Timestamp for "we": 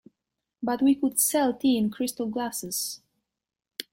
0.81-0.95